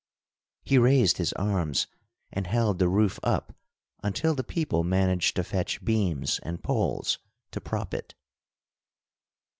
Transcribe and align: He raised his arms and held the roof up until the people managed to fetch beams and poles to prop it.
He 0.63 0.79
raised 0.79 1.17
his 1.17 1.31
arms 1.33 1.85
and 2.33 2.47
held 2.47 2.79
the 2.79 2.87
roof 2.89 3.19
up 3.21 3.55
until 4.01 4.33
the 4.33 4.43
people 4.43 4.83
managed 4.83 5.35
to 5.35 5.43
fetch 5.43 5.85
beams 5.85 6.39
and 6.41 6.63
poles 6.63 7.19
to 7.51 7.61
prop 7.61 7.93
it. 7.93 8.15